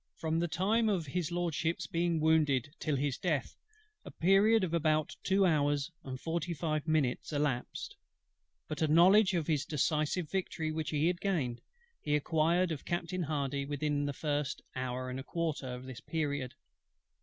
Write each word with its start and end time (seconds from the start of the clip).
From 0.15 0.39
the 0.39 0.47
time 0.47 0.89
of 0.89 1.05
HIS 1.05 1.29
LORDSHIP'S 1.31 1.85
being 1.85 2.19
wounded 2.19 2.73
till 2.79 2.95
his 2.95 3.19
death, 3.19 3.55
a 4.03 4.09
period 4.09 4.63
of 4.63 4.73
about 4.73 5.15
two 5.21 5.45
hours 5.45 5.91
and 6.03 6.19
forty 6.19 6.55
five 6.55 6.87
minutes 6.87 7.31
elapsed; 7.31 7.95
but 8.67 8.81
a 8.81 8.87
knowledge 8.87 9.35
of 9.35 9.45
the 9.45 9.63
decisive 9.69 10.27
victory 10.31 10.71
which 10.71 10.91
was 10.91 11.13
gained, 11.21 11.61
he 12.01 12.15
acquired 12.15 12.71
of 12.71 12.83
Captain 12.83 13.21
HARDY 13.21 13.63
within 13.65 14.05
the 14.07 14.11
first 14.11 14.63
hour 14.75 15.07
and 15.07 15.19
a 15.19 15.23
quarter 15.23 15.67
of 15.67 15.85
this 15.85 16.01
period. 16.01 16.55